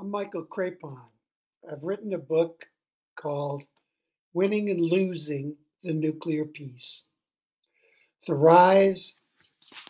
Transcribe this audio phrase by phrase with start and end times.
[0.00, 0.96] I'm Michael Krepon.
[1.68, 2.64] I've written a book
[3.16, 3.64] called
[4.32, 7.06] Winning and Losing the Nuclear Peace
[8.24, 9.16] The Rise,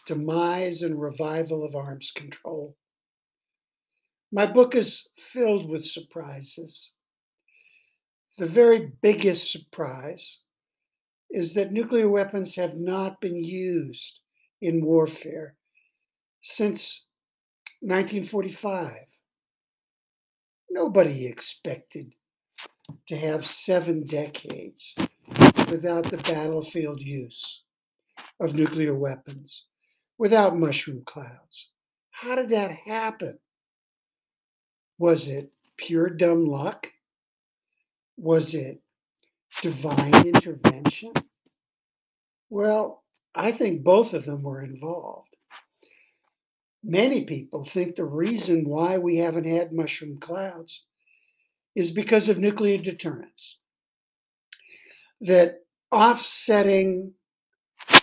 [0.06, 2.74] Demise, and Revival of Arms Control.
[4.32, 6.92] My book is filled with surprises.
[8.38, 10.38] The very biggest surprise
[11.30, 14.20] is that nuclear weapons have not been used
[14.62, 15.56] in warfare
[16.40, 17.04] since
[17.80, 19.07] 1945.
[20.70, 22.12] Nobody expected
[23.06, 24.94] to have seven decades
[25.68, 27.64] without the battlefield use
[28.40, 29.66] of nuclear weapons,
[30.18, 31.68] without mushroom clouds.
[32.10, 33.38] How did that happen?
[34.98, 36.88] Was it pure dumb luck?
[38.16, 38.80] Was it
[39.62, 41.12] divine intervention?
[42.50, 43.04] Well,
[43.34, 45.27] I think both of them were involved.
[46.90, 50.86] Many people think the reason why we haven't had mushroom clouds
[51.76, 53.58] is because of nuclear deterrence.
[55.20, 57.12] That offsetting,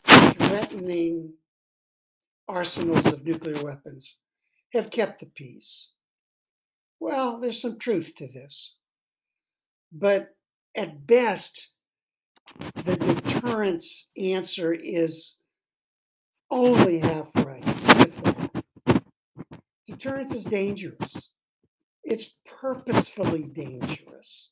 [0.06, 1.34] threatening
[2.48, 4.18] arsenals of nuclear weapons
[4.72, 5.90] have kept the peace.
[7.00, 8.76] Well, there's some truth to this.
[9.92, 10.36] But
[10.78, 11.74] at best,
[12.84, 15.34] the deterrence answer is
[16.52, 17.75] only half right.
[20.06, 21.30] Deterrence is dangerous.
[22.04, 24.52] It's purposefully dangerous.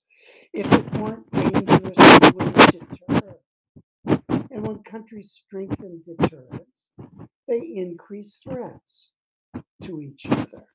[0.51, 3.37] If it weren't dangerous, it wouldn't deter.
[4.49, 6.87] And when countries strengthen deterrence,
[7.47, 9.11] they increase threats
[9.83, 10.65] to each other.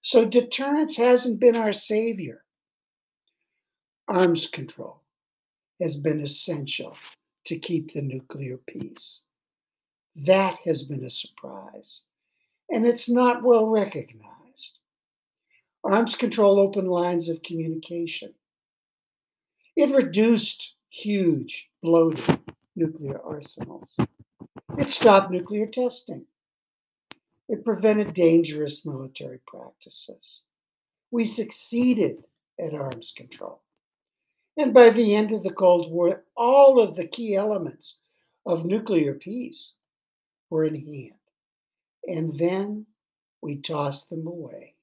[0.00, 2.44] So deterrence hasn't been our savior.
[4.08, 5.02] Arms control
[5.80, 6.96] has been essential
[7.44, 9.20] to keep the nuclear peace.
[10.16, 12.00] That has been a surprise,
[12.70, 14.78] and it's not well recognized.
[15.84, 18.34] Arms control opened lines of communication.
[19.76, 22.40] It reduced huge, bloated
[22.74, 23.94] nuclear arsenals.
[24.76, 26.26] It stopped nuclear testing.
[27.48, 30.42] It prevented dangerous military practices.
[31.10, 32.24] We succeeded
[32.60, 33.62] at arms control.
[34.58, 37.96] And by the end of the Cold War, all of the key elements
[38.44, 39.74] of nuclear peace
[40.50, 41.12] were in hand.
[42.06, 42.86] And then
[43.40, 44.74] we tossed them away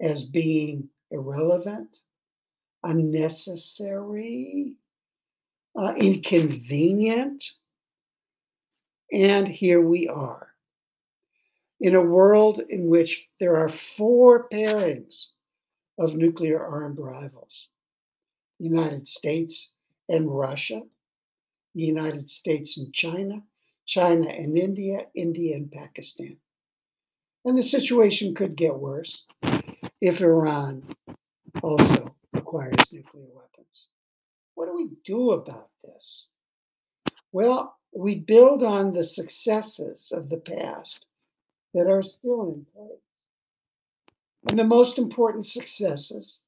[0.00, 1.98] as being irrelevant,
[2.84, 4.74] unnecessary,
[5.74, 7.52] uh, inconvenient.
[9.12, 10.45] And here we are
[11.80, 15.28] in a world in which there are four pairings
[15.98, 17.68] of nuclear armed rivals
[18.58, 19.72] the United States
[20.08, 20.82] and Russia,
[21.74, 23.42] the United States and China,
[23.84, 26.38] China and India, India and Pakistan.
[27.44, 29.24] And the situation could get worse
[30.00, 30.82] if Iran
[31.62, 33.86] also acquires nuclear weapons.
[34.54, 36.26] What do we do about this?
[37.32, 41.05] Well, we build on the successes of the past
[41.74, 43.00] that are still in place.
[44.48, 46.42] And the most important successes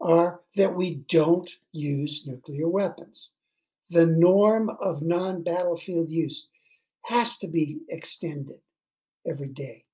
[0.00, 3.30] are that we don't use nuclear weapons.
[3.90, 6.48] The norm of non battlefield use
[7.04, 8.60] has to be extended
[9.26, 9.84] every day.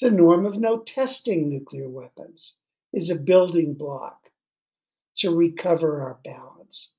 [0.00, 2.54] The norm of no testing nuclear weapons
[2.92, 4.30] is a building block
[5.16, 6.90] to recover our balance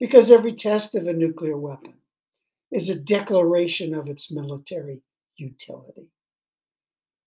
[0.00, 1.94] because every test of a nuclear weapon
[2.72, 5.02] is a declaration of its military
[5.36, 6.08] utility.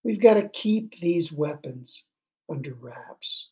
[0.09, 2.07] We've got to keep these weapons
[2.49, 3.49] under wraps.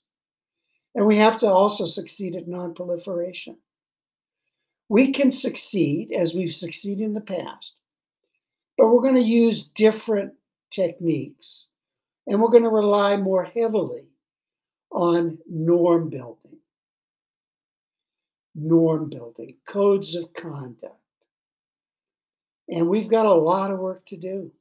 [0.96, 3.58] And we have to also succeed at nonproliferation.
[4.90, 7.76] We can succeed as we've succeeded in the past,
[8.76, 10.34] but we're going to use different
[10.72, 11.68] techniques
[12.26, 14.08] and we're going to rely more heavily
[14.92, 16.58] on norm building,
[18.56, 20.96] norm building, codes of conduct.
[22.68, 24.52] And we've got a lot of work to do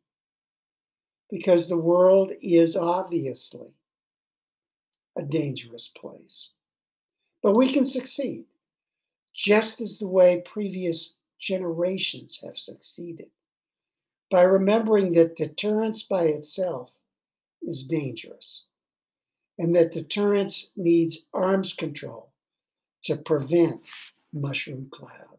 [1.31, 3.75] because the world is obviously
[5.17, 6.51] a dangerous place.
[7.43, 8.45] But we can succeed
[9.35, 13.29] just as the way previous generations have succeeded
[14.31, 16.95] by remembering that deterrence by itself
[17.63, 18.65] is dangerous
[19.59, 22.31] and that deterrence needs arms control
[23.03, 23.81] to prevent
[24.33, 25.36] mushroom clouds.